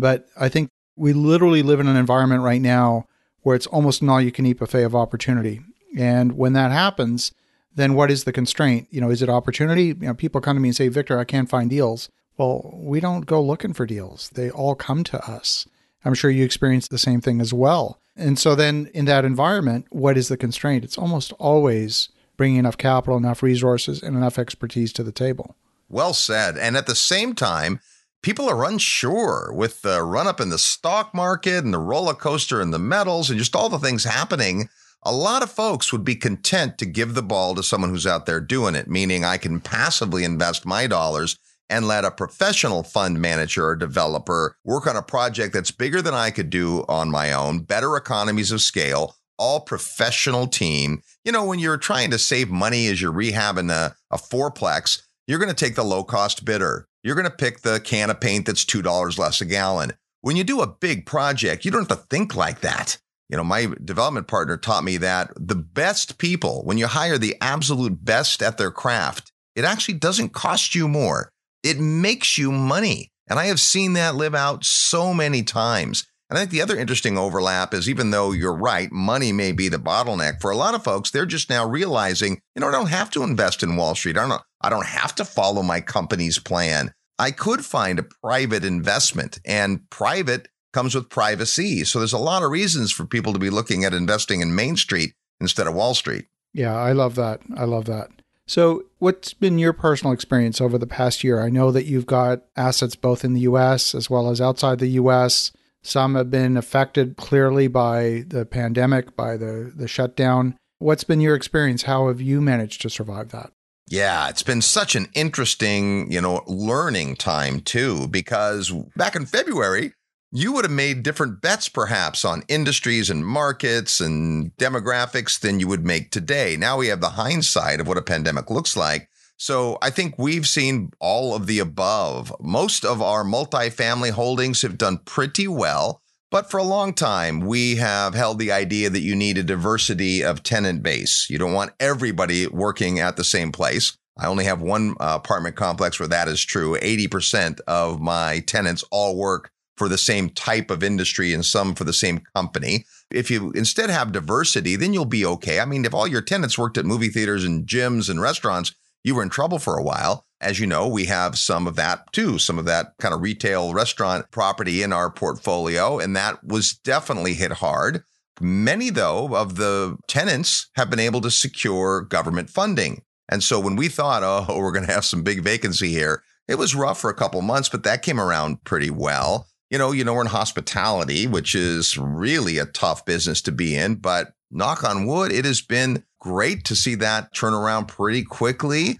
But 0.00 0.26
I 0.36 0.48
think 0.48 0.68
we 0.96 1.12
literally 1.12 1.62
live 1.62 1.78
in 1.78 1.86
an 1.86 1.94
environment 1.94 2.42
right 2.42 2.60
now 2.60 3.06
where 3.42 3.54
it's 3.54 3.68
almost 3.68 4.02
an 4.02 4.08
all 4.08 4.20
you 4.20 4.32
can 4.32 4.46
eat 4.46 4.58
buffet 4.58 4.82
of 4.82 4.96
opportunity. 4.96 5.60
And 5.96 6.36
when 6.36 6.54
that 6.54 6.72
happens, 6.72 7.30
then 7.74 7.94
what 7.94 8.10
is 8.10 8.24
the 8.24 8.32
constraint? 8.32 8.88
You 8.90 9.00
know, 9.00 9.10
is 9.10 9.22
it 9.22 9.28
opportunity? 9.28 9.86
You 9.86 9.94
know, 9.94 10.14
people 10.14 10.40
come 10.40 10.56
to 10.56 10.60
me 10.60 10.70
and 10.70 10.76
say, 10.76 10.88
Victor, 10.88 11.18
I 11.18 11.24
can't 11.24 11.48
find 11.48 11.70
deals. 11.70 12.08
Well, 12.36 12.70
we 12.74 13.00
don't 13.00 13.26
go 13.26 13.42
looking 13.42 13.74
for 13.74 13.86
deals. 13.86 14.30
They 14.30 14.50
all 14.50 14.74
come 14.74 15.04
to 15.04 15.30
us. 15.30 15.66
I'm 16.04 16.14
sure 16.14 16.30
you 16.30 16.44
experience 16.44 16.88
the 16.88 16.98
same 16.98 17.20
thing 17.20 17.40
as 17.40 17.52
well. 17.52 18.00
And 18.16 18.38
so 18.38 18.54
then 18.54 18.90
in 18.94 19.04
that 19.04 19.24
environment, 19.24 19.86
what 19.90 20.16
is 20.16 20.28
the 20.28 20.36
constraint? 20.36 20.84
It's 20.84 20.98
almost 20.98 21.32
always 21.34 22.08
bringing 22.36 22.58
enough 22.58 22.78
capital, 22.78 23.18
enough 23.18 23.42
resources, 23.42 24.02
and 24.02 24.16
enough 24.16 24.38
expertise 24.38 24.92
to 24.94 25.02
the 25.02 25.12
table. 25.12 25.56
Well 25.88 26.14
said. 26.14 26.56
And 26.56 26.76
at 26.76 26.86
the 26.86 26.94
same 26.94 27.34
time, 27.34 27.80
people 28.22 28.48
are 28.48 28.64
unsure 28.64 29.52
with 29.52 29.82
the 29.82 30.02
run 30.02 30.26
up 30.26 30.40
in 30.40 30.50
the 30.50 30.58
stock 30.58 31.14
market 31.14 31.64
and 31.64 31.74
the 31.74 31.78
roller 31.78 32.14
coaster 32.14 32.60
and 32.60 32.72
the 32.72 32.78
metals 32.78 33.28
and 33.28 33.38
just 33.38 33.54
all 33.56 33.68
the 33.68 33.78
things 33.78 34.04
happening. 34.04 34.68
A 35.02 35.12
lot 35.12 35.42
of 35.42 35.50
folks 35.50 35.92
would 35.92 36.04
be 36.04 36.14
content 36.14 36.76
to 36.76 36.84
give 36.84 37.14
the 37.14 37.22
ball 37.22 37.54
to 37.54 37.62
someone 37.62 37.88
who's 37.88 38.06
out 38.06 38.26
there 38.26 38.38
doing 38.40 38.74
it, 38.74 38.86
meaning 38.86 39.24
I 39.24 39.38
can 39.38 39.58
passively 39.58 40.24
invest 40.24 40.66
my 40.66 40.86
dollars 40.86 41.38
and 41.70 41.88
let 41.88 42.04
a 42.04 42.10
professional 42.10 42.82
fund 42.82 43.18
manager 43.18 43.66
or 43.66 43.76
developer 43.76 44.56
work 44.62 44.86
on 44.86 44.96
a 44.96 45.02
project 45.02 45.54
that's 45.54 45.70
bigger 45.70 46.02
than 46.02 46.12
I 46.12 46.30
could 46.30 46.50
do 46.50 46.84
on 46.86 47.10
my 47.10 47.32
own, 47.32 47.60
better 47.60 47.96
economies 47.96 48.52
of 48.52 48.60
scale, 48.60 49.16
all 49.38 49.60
professional 49.60 50.46
team. 50.46 51.02
You 51.24 51.32
know, 51.32 51.46
when 51.46 51.60
you're 51.60 51.78
trying 51.78 52.10
to 52.10 52.18
save 52.18 52.50
money 52.50 52.86
as 52.88 53.00
you're 53.00 53.10
rehabbing 53.10 53.72
a, 53.72 53.96
a 54.10 54.18
fourplex, 54.18 55.00
you're 55.26 55.38
going 55.38 55.48
to 55.48 55.54
take 55.54 55.76
the 55.76 55.82
low 55.82 56.04
cost 56.04 56.44
bidder. 56.44 56.86
You're 57.02 57.14
going 57.14 57.24
to 57.24 57.30
pick 57.30 57.60
the 57.60 57.80
can 57.80 58.10
of 58.10 58.20
paint 58.20 58.44
that's 58.44 58.66
$2 58.66 59.16
less 59.16 59.40
a 59.40 59.46
gallon. 59.46 59.94
When 60.20 60.36
you 60.36 60.44
do 60.44 60.60
a 60.60 60.66
big 60.66 61.06
project, 61.06 61.64
you 61.64 61.70
don't 61.70 61.88
have 61.88 61.98
to 61.98 62.06
think 62.10 62.36
like 62.36 62.60
that. 62.60 62.98
You 63.30 63.36
know, 63.36 63.44
my 63.44 63.68
development 63.84 64.26
partner 64.26 64.56
taught 64.56 64.84
me 64.84 64.96
that 64.98 65.30
the 65.36 65.54
best 65.54 66.18
people, 66.18 66.62
when 66.64 66.78
you 66.78 66.88
hire 66.88 67.16
the 67.16 67.36
absolute 67.40 68.04
best 68.04 68.42
at 68.42 68.58
their 68.58 68.70
craft, 68.70 69.32
it 69.54 69.64
actually 69.64 69.94
doesn't 69.94 70.30
cost 70.30 70.74
you 70.74 70.88
more 70.88 71.30
it 71.62 71.78
makes 71.78 72.38
you 72.38 72.50
money. 72.50 73.12
And 73.28 73.38
I 73.38 73.46
have 73.46 73.60
seen 73.60 73.92
that 73.94 74.16
live 74.16 74.34
out 74.34 74.64
so 74.64 75.14
many 75.14 75.42
times. 75.42 76.06
And 76.28 76.38
I 76.38 76.42
think 76.42 76.52
the 76.52 76.62
other 76.62 76.76
interesting 76.76 77.18
overlap 77.18 77.74
is 77.74 77.88
even 77.88 78.10
though 78.10 78.32
you're 78.32 78.56
right, 78.56 78.90
money 78.92 79.32
may 79.32 79.52
be 79.52 79.68
the 79.68 79.78
bottleneck 79.78 80.40
for 80.40 80.50
a 80.50 80.56
lot 80.56 80.74
of 80.74 80.84
folks, 80.84 81.10
they're 81.10 81.26
just 81.26 81.50
now 81.50 81.66
realizing, 81.66 82.40
you 82.54 82.60
know, 82.60 82.68
I 82.68 82.72
don't 82.72 82.88
have 82.88 83.10
to 83.10 83.24
invest 83.24 83.62
in 83.62 83.76
Wall 83.76 83.94
Street. 83.94 84.16
I 84.16 84.28
don't 84.28 84.42
I 84.60 84.70
don't 84.70 84.86
have 84.86 85.14
to 85.16 85.24
follow 85.24 85.62
my 85.62 85.80
company's 85.80 86.38
plan. 86.38 86.92
I 87.18 87.32
could 87.32 87.64
find 87.64 87.98
a 87.98 88.06
private 88.22 88.64
investment 88.64 89.40
and 89.44 89.88
private 89.90 90.48
comes 90.72 90.94
with 90.94 91.08
privacy. 91.08 91.84
So 91.84 91.98
there's 91.98 92.12
a 92.12 92.18
lot 92.18 92.42
of 92.42 92.50
reasons 92.50 92.92
for 92.92 93.04
people 93.04 93.32
to 93.32 93.38
be 93.38 93.50
looking 93.50 93.84
at 93.84 93.94
investing 93.94 94.40
in 94.40 94.54
Main 94.54 94.76
Street 94.76 95.14
instead 95.40 95.66
of 95.66 95.74
Wall 95.74 95.94
Street. 95.94 96.26
Yeah, 96.52 96.74
I 96.74 96.92
love 96.92 97.14
that. 97.14 97.40
I 97.56 97.64
love 97.64 97.84
that. 97.86 98.10
So, 98.46 98.82
what's 98.98 99.32
been 99.32 99.60
your 99.60 99.72
personal 99.72 100.12
experience 100.12 100.60
over 100.60 100.76
the 100.76 100.86
past 100.86 101.22
year? 101.22 101.40
I 101.40 101.50
know 101.50 101.70
that 101.70 101.84
you've 101.84 102.06
got 102.06 102.42
assets 102.56 102.96
both 102.96 103.24
in 103.24 103.32
the 103.32 103.42
US 103.42 103.94
as 103.94 104.10
well 104.10 104.28
as 104.28 104.40
outside 104.40 104.80
the 104.80 104.88
US. 104.88 105.52
Some 105.82 106.16
have 106.16 106.30
been 106.30 106.56
affected 106.56 107.16
clearly 107.16 107.68
by 107.68 108.24
the 108.26 108.44
pandemic, 108.44 109.14
by 109.14 109.36
the, 109.36 109.72
the 109.74 109.86
shutdown. 109.86 110.56
What's 110.78 111.04
been 111.04 111.20
your 111.20 111.36
experience? 111.36 111.84
How 111.84 112.08
have 112.08 112.20
you 112.20 112.40
managed 112.40 112.82
to 112.82 112.90
survive 112.90 113.30
that? 113.30 113.52
Yeah, 113.86 114.28
it's 114.28 114.42
been 114.42 114.62
such 114.62 114.94
an 114.94 115.08
interesting, 115.14 116.10
you 116.10 116.20
know, 116.20 116.42
learning 116.46 117.16
time 117.16 117.60
too, 117.60 118.08
because 118.08 118.70
back 118.96 119.16
in 119.16 119.26
February, 119.26 119.92
you 120.32 120.52
would 120.52 120.64
have 120.64 120.72
made 120.72 121.02
different 121.02 121.40
bets 121.40 121.68
perhaps 121.68 122.24
on 122.24 122.44
industries 122.48 123.10
and 123.10 123.26
markets 123.26 124.00
and 124.00 124.54
demographics 124.56 125.38
than 125.40 125.58
you 125.58 125.66
would 125.66 125.84
make 125.84 126.10
today. 126.10 126.56
Now 126.56 126.76
we 126.76 126.86
have 126.86 127.00
the 127.00 127.10
hindsight 127.10 127.80
of 127.80 127.88
what 127.88 127.98
a 127.98 128.02
pandemic 128.02 128.48
looks 128.48 128.76
like. 128.76 129.08
So 129.36 129.78
I 129.82 129.90
think 129.90 130.18
we've 130.18 130.46
seen 130.46 130.92
all 131.00 131.34
of 131.34 131.46
the 131.46 131.58
above. 131.58 132.32
Most 132.40 132.84
of 132.84 133.02
our 133.02 133.24
multifamily 133.24 134.10
holdings 134.10 134.62
have 134.62 134.78
done 134.78 134.98
pretty 134.98 135.48
well. 135.48 136.02
But 136.30 136.48
for 136.48 136.58
a 136.58 136.64
long 136.64 136.94
time, 136.94 137.40
we 137.40 137.76
have 137.76 138.14
held 138.14 138.38
the 138.38 138.52
idea 138.52 138.88
that 138.88 139.00
you 139.00 139.16
need 139.16 139.36
a 139.36 139.42
diversity 139.42 140.22
of 140.22 140.44
tenant 140.44 140.80
base. 140.80 141.26
You 141.28 141.38
don't 141.38 141.54
want 141.54 141.72
everybody 141.80 142.46
working 142.46 143.00
at 143.00 143.16
the 143.16 143.24
same 143.24 143.50
place. 143.50 143.96
I 144.16 144.26
only 144.26 144.44
have 144.44 144.62
one 144.62 144.94
uh, 145.00 145.18
apartment 145.20 145.56
complex 145.56 145.98
where 145.98 146.08
that 146.08 146.28
is 146.28 146.44
true. 146.44 146.76
80% 146.78 147.60
of 147.66 148.00
my 148.00 148.40
tenants 148.40 148.84
all 148.92 149.16
work 149.16 149.50
for 149.80 149.88
the 149.88 149.96
same 149.96 150.28
type 150.28 150.70
of 150.70 150.84
industry 150.84 151.32
and 151.32 151.42
some 151.42 151.74
for 151.74 151.84
the 151.84 151.92
same 151.94 152.20
company. 152.34 152.84
If 153.10 153.30
you 153.30 153.50
instead 153.52 153.88
have 153.88 154.12
diversity, 154.12 154.76
then 154.76 154.92
you'll 154.92 155.06
be 155.06 155.24
okay. 155.24 155.58
I 155.58 155.64
mean, 155.64 155.86
if 155.86 155.94
all 155.94 156.06
your 156.06 156.20
tenants 156.20 156.58
worked 156.58 156.76
at 156.76 156.84
movie 156.84 157.08
theaters 157.08 157.46
and 157.46 157.66
gyms 157.66 158.10
and 158.10 158.20
restaurants, 158.20 158.74
you 159.04 159.14
were 159.14 159.22
in 159.22 159.30
trouble 159.30 159.58
for 159.58 159.78
a 159.78 159.82
while. 159.82 160.26
As 160.38 160.60
you 160.60 160.66
know, 160.66 160.86
we 160.86 161.06
have 161.06 161.38
some 161.38 161.66
of 161.66 161.76
that 161.76 162.12
too, 162.12 162.38
some 162.38 162.58
of 162.58 162.66
that 162.66 162.92
kind 163.00 163.14
of 163.14 163.22
retail 163.22 163.72
restaurant 163.72 164.30
property 164.30 164.82
in 164.82 164.92
our 164.92 165.10
portfolio, 165.10 165.98
and 165.98 166.14
that 166.14 166.44
was 166.44 166.74
definitely 166.74 167.32
hit 167.32 167.52
hard. 167.52 168.04
Many, 168.38 168.90
though, 168.90 169.34
of 169.34 169.56
the 169.56 169.96
tenants 170.08 170.68
have 170.74 170.90
been 170.90 171.00
able 171.00 171.22
to 171.22 171.30
secure 171.30 172.02
government 172.02 172.50
funding. 172.50 173.00
And 173.30 173.42
so 173.42 173.58
when 173.58 173.76
we 173.76 173.88
thought, 173.88 174.22
oh, 174.22 174.44
we're 174.58 174.72
going 174.72 174.86
to 174.86 174.92
have 174.92 175.06
some 175.06 175.22
big 175.22 175.42
vacancy 175.42 175.88
here, 175.88 176.22
it 176.46 176.58
was 176.58 176.74
rough 176.74 177.00
for 177.00 177.08
a 177.08 177.14
couple 177.14 177.40
months, 177.40 177.70
but 177.70 177.84
that 177.84 178.02
came 178.02 178.20
around 178.20 178.62
pretty 178.64 178.90
well 178.90 179.46
you 179.70 179.78
know, 179.78 179.92
you 179.92 180.04
know, 180.04 180.14
we're 180.14 180.22
in 180.22 180.26
hospitality, 180.26 181.26
which 181.26 181.54
is 181.54 181.96
really 181.96 182.58
a 182.58 182.66
tough 182.66 183.04
business 183.04 183.40
to 183.42 183.52
be 183.52 183.76
in, 183.76 183.94
but 183.94 184.32
knock 184.50 184.82
on 184.82 185.06
wood, 185.06 185.32
it 185.32 185.44
has 185.44 185.60
been 185.60 186.04
great 186.18 186.64
to 186.64 186.74
see 186.74 186.96
that 186.96 187.32
turn 187.32 187.54
around 187.54 187.86
pretty 187.86 188.24
quickly. 188.24 188.98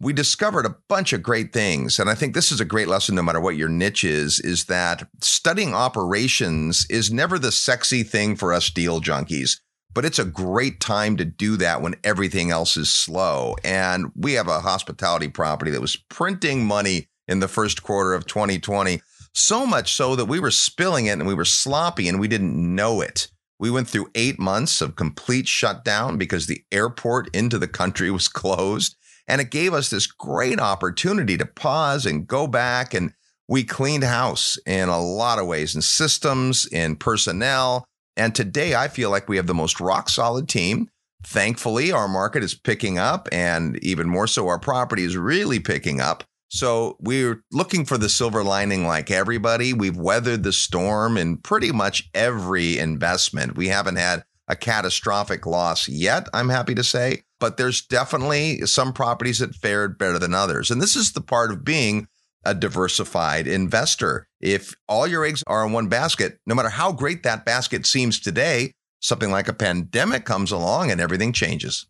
We 0.00 0.12
discovered 0.12 0.64
a 0.64 0.76
bunch 0.88 1.12
of 1.12 1.22
great 1.22 1.52
things. 1.52 1.98
And 1.98 2.08
I 2.08 2.14
think 2.14 2.34
this 2.34 2.52
is 2.52 2.60
a 2.60 2.64
great 2.64 2.88
lesson, 2.88 3.14
no 3.16 3.22
matter 3.22 3.40
what 3.40 3.56
your 3.56 3.68
niche 3.68 4.04
is, 4.04 4.38
is 4.40 4.64
that 4.66 5.06
studying 5.20 5.74
operations 5.74 6.86
is 6.88 7.12
never 7.12 7.38
the 7.38 7.52
sexy 7.52 8.02
thing 8.04 8.36
for 8.36 8.52
us 8.52 8.70
deal 8.70 9.00
junkies, 9.00 9.58
but 9.92 10.04
it's 10.04 10.18
a 10.18 10.24
great 10.24 10.80
time 10.80 11.16
to 11.16 11.24
do 11.24 11.56
that 11.56 11.82
when 11.82 11.96
everything 12.04 12.50
else 12.50 12.76
is 12.76 12.92
slow. 12.92 13.56
And 13.64 14.10
we 14.16 14.34
have 14.34 14.48
a 14.48 14.60
hospitality 14.60 15.28
property 15.28 15.72
that 15.72 15.80
was 15.80 15.96
printing 15.96 16.64
money 16.64 17.08
in 17.28 17.40
the 17.40 17.48
first 17.48 17.82
quarter 17.82 18.14
of 18.14 18.26
2020 18.26 19.00
so 19.34 19.66
much 19.66 19.94
so 19.94 20.16
that 20.16 20.26
we 20.26 20.40
were 20.40 20.50
spilling 20.50 21.06
it 21.06 21.12
and 21.12 21.26
we 21.26 21.34
were 21.34 21.44
sloppy 21.44 22.08
and 22.08 22.20
we 22.20 22.28
didn't 22.28 22.74
know 22.74 23.00
it. 23.00 23.28
We 23.58 23.70
went 23.70 23.88
through 23.88 24.10
eight 24.14 24.38
months 24.38 24.80
of 24.80 24.96
complete 24.96 25.48
shutdown 25.48 26.18
because 26.18 26.46
the 26.46 26.64
airport 26.72 27.34
into 27.34 27.58
the 27.58 27.68
country 27.68 28.10
was 28.10 28.28
closed. 28.28 28.96
And 29.28 29.40
it 29.40 29.50
gave 29.50 29.72
us 29.72 29.88
this 29.88 30.06
great 30.06 30.58
opportunity 30.58 31.38
to 31.38 31.46
pause 31.46 32.04
and 32.06 32.26
go 32.26 32.46
back 32.46 32.92
and 32.92 33.12
we 33.48 33.64
cleaned 33.64 34.04
house 34.04 34.58
in 34.66 34.88
a 34.88 35.00
lot 35.00 35.38
of 35.38 35.46
ways 35.46 35.74
in 35.74 35.82
systems, 35.82 36.66
in 36.66 36.96
personnel. 36.96 37.84
And 38.16 38.34
today 38.34 38.74
I 38.74 38.88
feel 38.88 39.10
like 39.10 39.28
we 39.28 39.36
have 39.36 39.46
the 39.46 39.54
most 39.54 39.80
rock 39.80 40.08
solid 40.08 40.48
team. 40.48 40.88
Thankfully, 41.24 41.92
our 41.92 42.08
market 42.08 42.42
is 42.42 42.54
picking 42.54 42.98
up, 42.98 43.28
and 43.30 43.78
even 43.82 44.08
more 44.08 44.26
so, 44.26 44.48
our 44.48 44.58
property 44.58 45.04
is 45.04 45.16
really 45.16 45.60
picking 45.60 46.00
up. 46.00 46.24
So 46.52 46.98
we're 47.00 47.42
looking 47.50 47.86
for 47.86 47.96
the 47.96 48.10
silver 48.10 48.44
lining 48.44 48.86
like 48.86 49.10
everybody. 49.10 49.72
We've 49.72 49.96
weathered 49.96 50.42
the 50.42 50.52
storm 50.52 51.16
in 51.16 51.38
pretty 51.38 51.72
much 51.72 52.10
every 52.12 52.78
investment. 52.78 53.56
We 53.56 53.68
haven't 53.68 53.96
had 53.96 54.24
a 54.48 54.54
catastrophic 54.54 55.46
loss 55.46 55.88
yet, 55.88 56.28
I'm 56.34 56.50
happy 56.50 56.74
to 56.74 56.84
say, 56.84 57.22
but 57.40 57.56
there's 57.56 57.80
definitely 57.80 58.66
some 58.66 58.92
properties 58.92 59.38
that 59.38 59.54
fared 59.54 59.96
better 59.96 60.18
than 60.18 60.34
others. 60.34 60.70
And 60.70 60.82
this 60.82 60.94
is 60.94 61.12
the 61.12 61.22
part 61.22 61.50
of 61.52 61.64
being 61.64 62.06
a 62.44 62.54
diversified 62.54 63.46
investor. 63.46 64.26
If 64.38 64.74
all 64.86 65.06
your 65.06 65.24
eggs 65.24 65.42
are 65.46 65.64
in 65.64 65.72
one 65.72 65.88
basket, 65.88 66.38
no 66.46 66.54
matter 66.54 66.68
how 66.68 66.92
great 66.92 67.22
that 67.22 67.46
basket 67.46 67.86
seems 67.86 68.20
today, 68.20 68.72
something 69.00 69.30
like 69.30 69.48
a 69.48 69.54
pandemic 69.54 70.26
comes 70.26 70.52
along 70.52 70.90
and 70.90 71.00
everything 71.00 71.32
changes. 71.32 71.86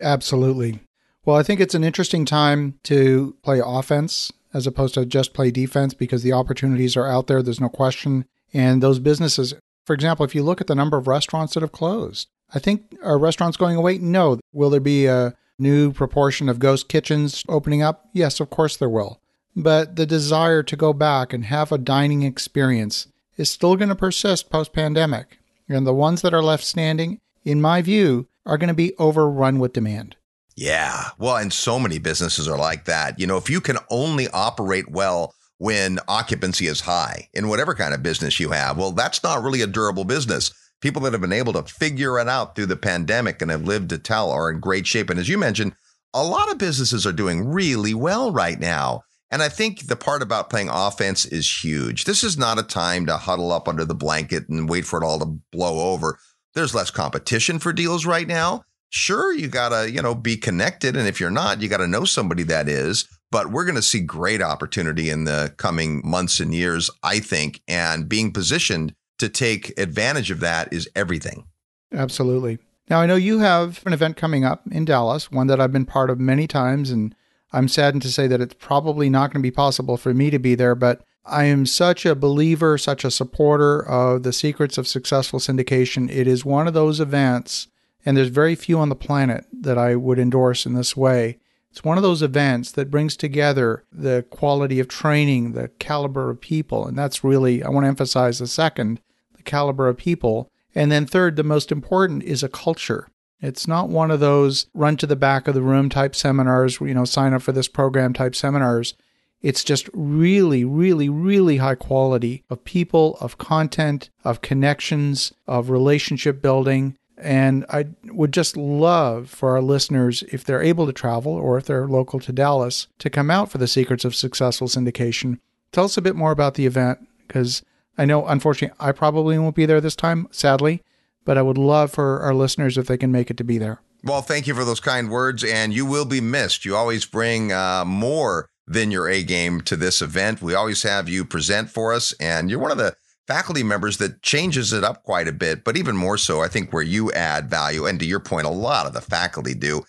Absolutely. 0.00 0.78
Well, 1.24 1.36
I 1.36 1.42
think 1.42 1.60
it's 1.60 1.74
an 1.74 1.84
interesting 1.84 2.26
time 2.26 2.78
to 2.84 3.34
play 3.42 3.60
offense 3.64 4.30
as 4.52 4.66
opposed 4.66 4.94
to 4.94 5.06
just 5.06 5.32
play 5.32 5.50
defense 5.50 5.94
because 5.94 6.22
the 6.22 6.32
opportunities 6.32 6.96
are 6.96 7.06
out 7.06 7.26
there. 7.26 7.42
There's 7.42 7.60
no 7.60 7.70
question. 7.70 8.26
And 8.52 8.82
those 8.82 8.98
businesses, 8.98 9.54
for 9.84 9.94
example, 9.94 10.24
if 10.24 10.34
you 10.34 10.42
look 10.42 10.60
at 10.60 10.66
the 10.66 10.74
number 10.74 10.96
of 10.96 11.08
restaurants 11.08 11.54
that 11.54 11.62
have 11.62 11.72
closed, 11.72 12.28
I 12.54 12.58
think 12.58 12.94
are 13.02 13.18
restaurants 13.18 13.56
going 13.56 13.76
away? 13.76 13.98
No. 13.98 14.38
Will 14.52 14.70
there 14.70 14.80
be 14.80 15.06
a 15.06 15.34
new 15.58 15.92
proportion 15.92 16.48
of 16.48 16.58
ghost 16.58 16.88
kitchens 16.88 17.42
opening 17.48 17.82
up? 17.82 18.08
Yes, 18.12 18.38
of 18.38 18.50
course 18.50 18.76
there 18.76 18.88
will. 18.88 19.18
But 19.56 19.96
the 19.96 20.06
desire 20.06 20.62
to 20.62 20.76
go 20.76 20.92
back 20.92 21.32
and 21.32 21.46
have 21.46 21.72
a 21.72 21.78
dining 21.78 22.22
experience 22.22 23.08
is 23.36 23.50
still 23.50 23.76
going 23.76 23.88
to 23.88 23.94
persist 23.94 24.50
post 24.50 24.72
pandemic. 24.72 25.38
And 25.68 25.86
the 25.86 25.94
ones 25.94 26.22
that 26.22 26.34
are 26.34 26.42
left 26.42 26.64
standing, 26.64 27.20
in 27.44 27.60
my 27.60 27.80
view, 27.80 28.28
are 28.44 28.58
going 28.58 28.68
to 28.68 28.74
be 28.74 28.94
overrun 28.98 29.58
with 29.58 29.72
demand. 29.72 30.16
Yeah. 30.56 31.08
Well, 31.18 31.36
and 31.36 31.52
so 31.52 31.78
many 31.78 31.98
businesses 31.98 32.46
are 32.46 32.58
like 32.58 32.84
that. 32.84 33.18
You 33.18 33.26
know, 33.26 33.36
if 33.36 33.50
you 33.50 33.60
can 33.60 33.78
only 33.90 34.28
operate 34.28 34.90
well 34.90 35.34
when 35.58 35.98
occupancy 36.08 36.66
is 36.66 36.80
high 36.80 37.28
in 37.32 37.48
whatever 37.48 37.74
kind 37.74 37.94
of 37.94 38.02
business 38.02 38.38
you 38.38 38.50
have, 38.50 38.78
well, 38.78 38.92
that's 38.92 39.22
not 39.22 39.42
really 39.42 39.62
a 39.62 39.66
durable 39.66 40.04
business. 40.04 40.52
People 40.80 41.02
that 41.02 41.12
have 41.12 41.20
been 41.20 41.32
able 41.32 41.52
to 41.54 41.62
figure 41.62 42.18
it 42.18 42.28
out 42.28 42.54
through 42.54 42.66
the 42.66 42.76
pandemic 42.76 43.42
and 43.42 43.50
have 43.50 43.64
lived 43.64 43.88
to 43.90 43.98
tell 43.98 44.30
are 44.30 44.50
in 44.50 44.60
great 44.60 44.86
shape. 44.86 45.10
And 45.10 45.18
as 45.18 45.28
you 45.28 45.38
mentioned, 45.38 45.74
a 46.12 46.22
lot 46.22 46.50
of 46.50 46.58
businesses 46.58 47.06
are 47.06 47.12
doing 47.12 47.48
really 47.48 47.94
well 47.94 48.30
right 48.30 48.60
now. 48.60 49.02
And 49.30 49.42
I 49.42 49.48
think 49.48 49.86
the 49.86 49.96
part 49.96 50.22
about 50.22 50.50
playing 50.50 50.68
offense 50.68 51.24
is 51.26 51.64
huge. 51.64 52.04
This 52.04 52.22
is 52.22 52.38
not 52.38 52.58
a 52.58 52.62
time 52.62 53.06
to 53.06 53.16
huddle 53.16 53.50
up 53.50 53.66
under 53.66 53.84
the 53.84 53.94
blanket 53.94 54.48
and 54.48 54.68
wait 54.68 54.84
for 54.84 55.02
it 55.02 55.04
all 55.04 55.18
to 55.18 55.38
blow 55.50 55.92
over. 55.92 56.18
There's 56.54 56.74
less 56.74 56.90
competition 56.90 57.58
for 57.58 57.72
deals 57.72 58.06
right 58.06 58.28
now 58.28 58.62
sure 58.90 59.32
you 59.32 59.48
gotta 59.48 59.90
you 59.90 60.00
know 60.00 60.14
be 60.14 60.36
connected 60.36 60.96
and 60.96 61.08
if 61.08 61.18
you're 61.18 61.30
not 61.30 61.60
you 61.60 61.68
gotta 61.68 61.86
know 61.86 62.04
somebody 62.04 62.42
that 62.42 62.68
is 62.68 63.08
but 63.30 63.50
we're 63.50 63.64
going 63.64 63.74
to 63.74 63.82
see 63.82 63.98
great 63.98 64.40
opportunity 64.40 65.10
in 65.10 65.24
the 65.24 65.52
coming 65.56 66.00
months 66.04 66.38
and 66.38 66.54
years 66.54 66.90
i 67.02 67.18
think 67.18 67.60
and 67.66 68.08
being 68.08 68.32
positioned 68.32 68.94
to 69.18 69.28
take 69.28 69.76
advantage 69.78 70.30
of 70.30 70.40
that 70.40 70.72
is 70.72 70.88
everything 70.94 71.44
absolutely 71.92 72.58
now 72.88 73.00
i 73.00 73.06
know 73.06 73.16
you 73.16 73.40
have 73.40 73.82
an 73.86 73.92
event 73.92 74.16
coming 74.16 74.44
up 74.44 74.62
in 74.70 74.84
dallas 74.84 75.30
one 75.30 75.48
that 75.48 75.60
i've 75.60 75.72
been 75.72 75.86
part 75.86 76.10
of 76.10 76.20
many 76.20 76.46
times 76.46 76.90
and 76.90 77.14
i'm 77.52 77.68
saddened 77.68 78.02
to 78.02 78.12
say 78.12 78.26
that 78.26 78.40
it's 78.40 78.54
probably 78.54 79.10
not 79.10 79.32
going 79.32 79.42
to 79.42 79.46
be 79.46 79.50
possible 79.50 79.96
for 79.96 80.14
me 80.14 80.30
to 80.30 80.38
be 80.38 80.54
there 80.54 80.74
but 80.74 81.02
I 81.26 81.44
am 81.44 81.64
such 81.64 82.04
a 82.04 82.14
believer, 82.14 82.76
such 82.76 83.02
a 83.04 83.10
supporter 83.10 83.80
of 83.88 84.24
the 84.24 84.32
secrets 84.32 84.76
of 84.76 84.86
successful 84.86 85.38
syndication. 85.38 86.10
It 86.10 86.26
is 86.26 86.44
one 86.44 86.68
of 86.68 86.74
those 86.74 87.00
events 87.00 87.68
and 88.04 88.16
there's 88.16 88.28
very 88.28 88.54
few 88.54 88.78
on 88.78 88.88
the 88.88 88.94
planet 88.94 89.46
that 89.52 89.78
I 89.78 89.96
would 89.96 90.18
endorse 90.18 90.66
in 90.66 90.74
this 90.74 90.96
way. 90.96 91.38
It's 91.70 91.82
one 91.82 91.96
of 91.96 92.02
those 92.02 92.22
events 92.22 92.70
that 92.72 92.90
brings 92.90 93.16
together 93.16 93.84
the 93.90 94.24
quality 94.30 94.78
of 94.78 94.86
training, 94.86 95.52
the 95.52 95.68
caliber 95.80 96.30
of 96.30 96.40
people, 96.40 96.86
and 96.86 96.96
that's 96.96 97.24
really, 97.24 97.62
I 97.64 97.68
want 97.68 97.84
to 97.84 97.88
emphasize 97.88 98.38
the 98.38 98.46
second, 98.46 99.00
the 99.36 99.42
caliber 99.42 99.88
of 99.88 99.96
people. 99.96 100.50
And 100.74 100.92
then, 100.92 101.06
third, 101.06 101.36
the 101.36 101.42
most 101.42 101.72
important 101.72 102.22
is 102.22 102.42
a 102.42 102.48
culture. 102.48 103.08
It's 103.40 103.66
not 103.66 103.88
one 103.88 104.10
of 104.10 104.20
those 104.20 104.68
run 104.72 104.96
to 104.98 105.06
the 105.06 105.16
back 105.16 105.48
of 105.48 105.54
the 105.54 105.62
room 105.62 105.88
type 105.88 106.14
seminars, 106.14 106.80
you 106.80 106.94
know, 106.94 107.04
sign 107.04 107.34
up 107.34 107.42
for 107.42 107.52
this 107.52 107.68
program 107.68 108.12
type 108.12 108.34
seminars. 108.34 108.94
It's 109.42 109.62
just 109.62 109.90
really, 109.92 110.64
really, 110.64 111.08
really 111.08 111.58
high 111.58 111.74
quality 111.74 112.44
of 112.48 112.64
people, 112.64 113.18
of 113.20 113.36
content, 113.36 114.08
of 114.24 114.40
connections, 114.40 115.32
of 115.46 115.68
relationship 115.68 116.40
building. 116.40 116.96
And 117.16 117.64
I 117.68 117.86
would 118.06 118.32
just 118.32 118.56
love 118.56 119.30
for 119.30 119.50
our 119.50 119.62
listeners, 119.62 120.24
if 120.32 120.44
they're 120.44 120.62
able 120.62 120.86
to 120.86 120.92
travel 120.92 121.32
or 121.32 121.56
if 121.56 121.64
they're 121.64 121.86
local 121.86 122.18
to 122.20 122.32
Dallas, 122.32 122.88
to 122.98 123.08
come 123.10 123.30
out 123.30 123.50
for 123.50 123.58
the 123.58 123.68
Secrets 123.68 124.04
of 124.04 124.14
Successful 124.14 124.66
Syndication. 124.66 125.38
Tell 125.70 125.84
us 125.84 125.96
a 125.96 126.02
bit 126.02 126.16
more 126.16 126.32
about 126.32 126.54
the 126.54 126.66
event 126.66 127.06
because 127.26 127.62
I 127.96 128.04
know, 128.04 128.26
unfortunately, 128.26 128.76
I 128.80 128.92
probably 128.92 129.38
won't 129.38 129.54
be 129.54 129.66
there 129.66 129.80
this 129.80 129.96
time, 129.96 130.26
sadly, 130.30 130.82
but 131.24 131.38
I 131.38 131.42
would 131.42 131.58
love 131.58 131.92
for 131.92 132.20
our 132.20 132.34
listeners 132.34 132.76
if 132.76 132.86
they 132.86 132.98
can 132.98 133.12
make 133.12 133.30
it 133.30 133.36
to 133.36 133.44
be 133.44 133.58
there. 133.58 133.80
Well, 134.02 134.20
thank 134.20 134.46
you 134.46 134.54
for 134.54 134.64
those 134.64 134.80
kind 134.80 135.08
words, 135.10 135.44
and 135.44 135.72
you 135.72 135.86
will 135.86 136.04
be 136.04 136.20
missed. 136.20 136.64
You 136.64 136.76
always 136.76 137.06
bring 137.06 137.52
uh, 137.52 137.84
more 137.86 138.48
than 138.66 138.90
your 138.90 139.08
A 139.08 139.22
game 139.22 139.60
to 139.62 139.76
this 139.76 140.02
event. 140.02 140.42
We 140.42 140.54
always 140.54 140.82
have 140.82 141.08
you 141.08 141.24
present 141.24 141.70
for 141.70 141.92
us, 141.92 142.12
and 142.20 142.50
you're 142.50 142.58
one 142.58 142.70
of 142.72 142.78
the 142.78 142.96
faculty 143.26 143.62
members 143.62 143.98
that 143.98 144.22
changes 144.22 144.72
it 144.72 144.84
up 144.84 145.02
quite 145.02 145.28
a 145.28 145.32
bit. 145.32 145.64
But 145.64 145.76
even 145.76 145.96
more 145.96 146.18
so, 146.18 146.40
I 146.42 146.48
think 146.48 146.72
where 146.72 146.82
you 146.82 147.10
add 147.12 147.48
value, 147.48 147.86
and 147.86 147.98
to 148.00 148.06
your 148.06 148.20
point, 148.20 148.46
a 148.46 148.50
lot 148.50 148.86
of 148.86 148.92
the 148.92 149.00
faculty 149.00 149.54
do, 149.54 149.82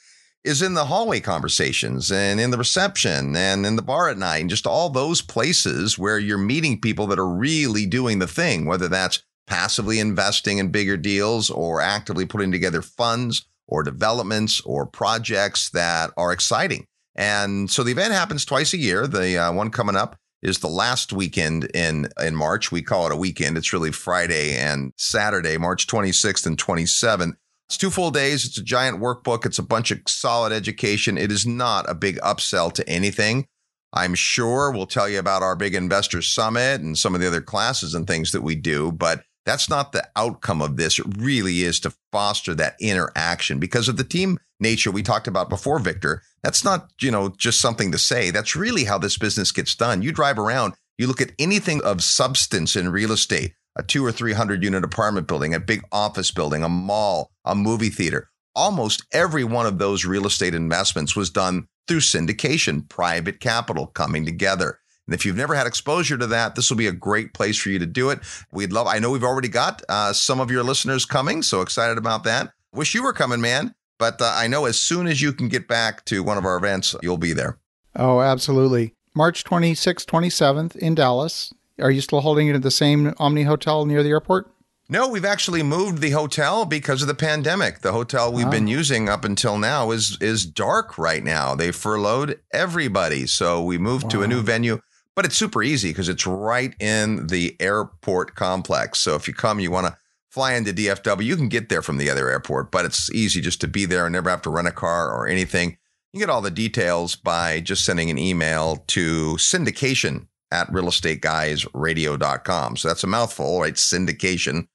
is 0.44 0.62
in 0.62 0.76
the 0.76 0.86
hallway 0.86 1.20
conversations 1.20 2.12
and 2.12 2.40
in 2.40 2.52
the 2.52 2.58
reception 2.58 3.36
and 3.36 3.66
in 3.66 3.76
the 3.76 3.82
bar 3.82 4.10
at 4.10 4.18
night 4.18 4.38
and 4.38 4.50
just 4.50 4.68
all 4.68 4.90
those 4.90 5.22
places 5.22 5.98
where 5.98 6.20
you're 6.20 6.38
meeting 6.38 6.80
people 6.80 7.08
that 7.08 7.18
are 7.18 7.28
really 7.28 7.88
doing 7.88 8.20
the 8.20 8.28
thing, 8.28 8.66
whether 8.66 8.88
that's 8.88 9.24
passively 9.48 10.00
investing 10.00 10.60
in 10.60 10.70
bigger 10.70 10.98
deals 10.98 11.50
or 11.50 11.82
actively 11.82 12.26
putting 12.26 12.52
together 12.52 12.84
funds 12.84 13.48
or 13.68 13.82
developments 13.82 14.62
or 14.62 14.86
projects 14.86 15.72
that 15.72 16.12
are 16.16 16.32
exciting. 16.32 16.86
And 17.16 17.70
so 17.72 17.84
the 17.84 17.92
event 17.92 18.14
happens 18.14 18.46
twice 18.46 18.74
a 18.74 18.78
year. 18.78 19.08
The 19.08 19.38
uh, 19.38 19.52
one 19.52 19.72
coming 19.72 19.96
up 19.96 20.16
is 20.46 20.60
the 20.60 20.70
last 20.70 21.12
weekend 21.12 21.66
in 21.74 22.08
in 22.22 22.36
March. 22.36 22.72
We 22.72 22.82
call 22.82 23.08
it 23.08 23.12
a 23.12 23.18
weekend. 23.18 23.58
It's 23.58 23.74
really 23.74 23.92
Friday 23.92 24.56
and 24.56 24.94
Saturday, 24.96 25.58
March 25.58 25.88
26th 25.88 26.46
and 26.46 26.58
27th. 26.58 27.34
It's 27.68 27.78
two 27.78 27.90
full 27.90 28.12
days. 28.12 28.46
It's 28.46 28.60
a 28.60 28.64
giant 28.64 29.02
workbook. 29.02 29.46
It's 29.46 29.58
a 29.58 29.64
bunch 29.64 29.90
of 29.90 30.00
solid 30.08 30.54
education. 30.54 31.18
It 31.18 31.32
is 31.32 31.48
not 31.48 31.90
a 31.90 31.96
big 31.96 32.18
upsell 32.20 32.72
to 32.74 32.88
anything. 32.88 33.48
I'm 33.92 34.14
sure 34.14 34.72
we'll 34.72 34.86
tell 34.86 35.10
you 35.10 35.18
about 35.18 35.42
our 35.42 35.56
big 35.56 35.74
investor 35.74 36.22
summit 36.22 36.82
and 36.82 36.98
some 36.98 37.16
of 37.16 37.22
the 37.22 37.28
other 37.28 37.42
classes 37.42 37.96
and 37.96 38.06
things 38.06 38.34
that 38.34 38.42
we 38.42 38.54
do, 38.54 38.92
but 38.92 39.24
that's 39.46 39.70
not 39.70 39.92
the 39.92 40.08
outcome 40.16 40.62
of 40.62 40.78
this. 40.78 41.00
It 41.00 41.06
really 41.18 41.62
is 41.62 41.80
to 41.82 41.94
foster 42.12 42.56
that 42.56 42.76
interaction 42.80 43.60
because 43.60 43.88
of 43.88 43.98
the 43.98 44.04
team 44.04 44.40
nature 44.60 44.92
we 44.92 45.04
talked 45.04 45.28
about 45.28 45.50
before, 45.50 45.80
Victor. 45.80 46.22
That's 46.44 46.64
not, 46.64 46.92
you 47.02 47.12
know, 47.12 47.30
just 47.30 47.62
something 47.62 47.92
to 47.92 47.98
say. 47.98 48.32
That's 48.32 48.56
really 48.56 48.86
how 48.86 48.98
this 48.98 49.18
business 49.18 49.52
gets 49.52 49.76
done. 49.76 50.02
You 50.02 50.12
drive 50.12 50.40
around, 50.40 50.74
you 50.98 51.08
look 51.08 51.22
at 51.22 51.34
anything 51.38 51.84
of 51.84 52.04
substance 52.04 52.76
in 52.76 52.90
real 52.90 53.12
estate, 53.12 53.54
a 53.76 53.84
two 53.84 54.06
or 54.06 54.12
300 54.12 54.64
unit 54.64 54.84
apartment 54.84 55.28
building, 55.28 55.54
a 55.54 55.60
big 55.60 55.84
office 55.92 56.32
building, 56.32 56.64
a 56.64 56.70
mall, 56.70 57.32
a 57.44 57.56
movie 57.56 57.90
theater. 57.90 58.30
Almost 58.56 59.06
every 59.12 59.44
one 59.44 59.66
of 59.66 59.78
those 59.78 60.06
real 60.06 60.26
estate 60.26 60.56
investments 60.56 61.16
was 61.16 61.30
done 61.30 61.68
through 61.88 62.00
syndication, 62.00 62.88
private 62.88 63.40
capital 63.40 63.88
coming 63.88 64.26
together. 64.26 64.80
And 65.08 65.14
if 65.14 65.26
you've 65.26 65.36
never 65.36 65.54
had 65.54 65.68
exposure 65.68 66.18
to 66.18 66.28
that, 66.28 66.56
this 66.56 66.70
will 66.70 66.78
be 66.78 66.88
a 66.88 66.92
great 66.92 67.34
place 67.34 67.58
for 67.58 67.70
you 67.70 67.80
to 67.80 67.86
do 67.86 68.10
it. 68.10 68.20
We'd 68.52 68.74
love, 68.74 68.88
I 68.88 69.00
know 69.00 69.12
we've 69.12 69.24
already 69.24 69.48
got 69.48 69.84
uh, 69.88 70.14
some 70.14 70.40
of 70.40 70.50
your 70.50 70.64
listeners 70.64 71.06
coming, 71.06 71.44
so 71.44 71.62
excited 71.62 71.98
about 71.98 72.24
that. 72.24 72.52
Wish 72.74 72.96
you 72.96 73.04
were 73.04 73.14
coming, 73.14 73.42
man. 73.42 73.76
But 73.98 74.22
uh, 74.22 74.34
I 74.36 74.48
know 74.48 74.66
as 74.66 74.80
soon 74.80 75.08
as 75.08 75.22
you 75.22 75.32
can 75.32 75.48
get 75.48 75.68
back 75.68 76.04
to 76.06 76.24
one 76.24 76.38
of 76.38 76.46
our 76.46 76.58
events, 76.58 76.96
you'll 77.02 77.18
be 77.18 77.34
there. 77.34 77.60
Oh, 77.96 78.20
absolutely. 78.20 78.94
March 79.14 79.44
26th, 79.46 80.06
27th 80.06 80.76
in 80.76 80.96
Dallas. 80.96 81.54
Are 81.80 81.92
you 81.92 82.02
still 82.02 82.22
holding 82.22 82.48
it 82.48 82.56
at 82.56 82.62
the 82.62 82.72
same 82.72 83.14
Omni 83.18 83.44
Hotel 83.44 83.86
near 83.86 84.04
the 84.04 84.10
airport? 84.10 84.52
No, 84.88 85.08
we've 85.08 85.26
actually 85.26 85.64
moved 85.64 86.00
the 86.00 86.12
hotel 86.12 86.66
because 86.66 87.02
of 87.02 87.08
the 87.08 87.16
pandemic. 87.16 87.80
The 87.80 87.92
hotel 87.92 88.32
we've 88.32 88.46
oh. 88.46 88.52
been 88.52 88.68
using 88.68 89.10
up 89.10 89.26
until 89.26 89.58
now 89.58 89.90
is 89.90 90.18
is 90.22 90.46
dark 90.46 90.98
right 91.00 91.24
now. 91.24 91.56
They 91.56 91.72
furloughed 91.72 92.40
everybody, 92.54 93.26
so 93.26 93.64
we 93.64 93.80
moved 93.80 94.04
wow. 94.04 94.10
to 94.10 94.24
a 94.24 94.28
new 94.28 94.42
venue 94.42 94.80
but 95.16 95.26
it's 95.26 95.38
super 95.38 95.64
easy 95.64 95.90
because 95.90 96.10
it's 96.10 96.28
right 96.28 96.76
in 96.80 97.28
the 97.28 97.56
airport 97.60 98.36
complex. 98.36 99.00
So 99.00 99.16
if 99.16 99.28
you 99.28 99.34
come, 99.34 99.60
you 99.60 99.72
want 99.72 99.88
to 99.88 99.98
fly 100.30 100.54
into 100.54 100.74
DFW, 100.74 101.24
you 101.24 101.38
can 101.38 101.50
get 101.50 101.70
there 101.70 101.82
from 101.82 101.98
the 101.98 102.10
other 102.10 102.30
airport, 102.30 102.72
but 102.72 102.86
it's 102.86 103.10
easy 103.12 103.42
just 103.42 103.62
to 103.62 103.68
be 103.68 103.86
there 103.86 104.06
and 104.06 104.14
never 104.14 104.30
have 104.30 104.44
to 104.44 104.50
rent 104.50 104.68
a 104.68 104.72
car 104.72 105.10
or 105.10 105.28
anything. 105.28 105.78
You 106.12 106.20
get 106.20 106.30
all 106.30 106.42
the 106.42 106.52
details 106.52 107.16
by 107.16 107.62
just 107.62 107.86
sending 107.86 108.10
an 108.10 108.18
email 108.18 108.78
to 108.88 109.36
syndication 109.36 110.28
at 110.52 110.68
realestateguysradio.com. 110.72 112.78
So 112.78 112.88
that's 112.88 113.04
a 113.04 113.08
mouthful, 113.08 113.62
right? 113.62 113.74
Syndication 113.74 114.68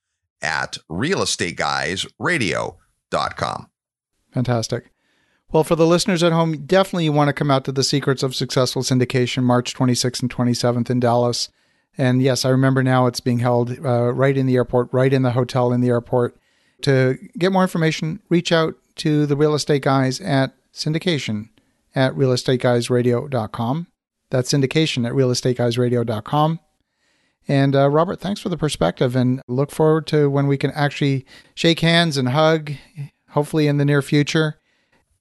at 0.43 0.77
realestateguysradio.com. 0.91 3.67
Fantastic. 4.33 4.93
Well, 5.53 5.65
for 5.65 5.75
the 5.75 5.87
listeners 5.87 6.23
at 6.23 6.31
home, 6.31 6.65
definitely 6.65 7.05
you 7.05 7.13
want 7.13 7.27
to 7.27 7.33
come 7.33 7.51
out 7.51 7.65
to 7.65 7.73
the 7.73 7.83
Secrets 7.83 8.23
of 8.23 8.37
Successful 8.37 8.83
Syndication 8.83 9.43
March 9.43 9.75
26th 9.75 10.23
and 10.23 10.33
27th 10.33 10.91
in 10.91 11.01
Dallas. 11.01 11.49
And 11.99 12.23
yes, 12.23 12.45
I 12.45 12.51
remember 12.51 12.85
now 12.85 13.07
it's 13.07 13.19
being 13.19 13.41
held 13.41 13.77
uh, 13.85 14.13
right 14.13 14.37
in 14.37 14.47
the 14.47 14.55
airport, 14.55 14.91
right 14.93 15.13
in 15.13 15.23
the 15.23 15.33
hotel 15.33 15.73
in 15.73 15.81
the 15.81 15.89
airport. 15.89 16.37
To 16.83 17.19
get 17.37 17.51
more 17.51 17.63
information, 17.63 18.21
reach 18.29 18.53
out 18.53 18.77
to 18.97 19.27
the 19.27 19.37
real 19.37 19.55
estate 19.55 19.83
guys 19.83 20.21
at 20.21 20.55
syndication 20.73 21.49
at 21.97 22.15
realestateguysradio.com. 22.15 23.87
That's 24.31 24.53
syndication 24.53 25.05
at 25.05 25.13
realestateguysradio.com. 25.15 26.61
And 27.49 27.75
uh, 27.75 27.91
Robert, 27.91 28.21
thanks 28.21 28.41
for 28.41 28.51
the 28.51 28.57
perspective 28.57 29.17
and 29.17 29.43
look 29.49 29.73
forward 29.73 30.07
to 30.09 30.31
when 30.31 30.47
we 30.47 30.57
can 30.57 30.71
actually 30.71 31.27
shake 31.57 31.81
hands 31.81 32.17
and 32.17 32.29
hug, 32.29 32.71
hopefully 33.31 33.67
in 33.67 33.79
the 33.79 33.85
near 33.85 34.01
future. 34.01 34.60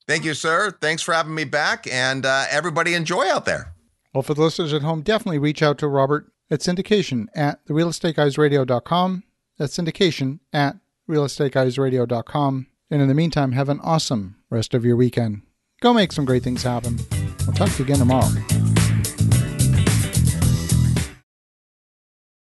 Thank 0.09 0.25
you, 0.25 0.33
sir. 0.33 0.71
Thanks 0.81 1.03
for 1.03 1.13
having 1.13 1.35
me 1.35 1.43
back. 1.43 1.85
And 1.85 2.25
uh, 2.25 2.45
everybody 2.49 2.95
enjoy 2.95 3.29
out 3.29 3.45
there. 3.45 3.73
Well, 4.11 4.23
for 4.23 4.33
the 4.33 4.41
listeners 4.41 4.73
at 4.73 4.81
home, 4.81 5.03
definitely 5.03 5.37
reach 5.37 5.61
out 5.61 5.77
to 5.77 5.87
Robert 5.87 6.31
at 6.49 6.61
syndication 6.61 7.27
at 7.35 7.63
therealestateguysradio.com. 7.67 9.23
That's 9.59 9.77
syndication 9.77 10.39
at 10.51 10.77
realestateguysradio.com. 11.07 12.67
And 12.89 13.01
in 13.03 13.07
the 13.07 13.13
meantime, 13.13 13.51
have 13.51 13.69
an 13.69 13.79
awesome 13.81 14.37
rest 14.49 14.73
of 14.73 14.83
your 14.83 14.95
weekend. 14.95 15.43
Go 15.79 15.93
make 15.93 16.11
some 16.11 16.25
great 16.25 16.41
things 16.41 16.63
happen. 16.63 16.97
We'll 17.45 17.55
talk 17.55 17.69
to 17.69 17.77
you 17.77 17.85
again 17.85 17.99
tomorrow. 17.99 18.29